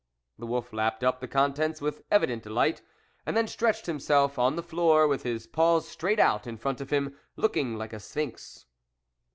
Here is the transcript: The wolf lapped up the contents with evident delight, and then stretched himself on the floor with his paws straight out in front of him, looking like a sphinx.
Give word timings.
The 0.39 0.47
wolf 0.47 0.73
lapped 0.73 1.03
up 1.03 1.19
the 1.19 1.27
contents 1.27 1.79
with 1.79 2.01
evident 2.09 2.41
delight, 2.41 2.81
and 3.23 3.37
then 3.37 3.45
stretched 3.47 3.85
himself 3.85 4.39
on 4.39 4.55
the 4.55 4.63
floor 4.63 5.07
with 5.07 5.21
his 5.21 5.45
paws 5.45 5.87
straight 5.87 6.19
out 6.19 6.47
in 6.47 6.57
front 6.57 6.81
of 6.81 6.89
him, 6.89 7.15
looking 7.35 7.77
like 7.77 7.93
a 7.93 7.99
sphinx. 7.99 8.65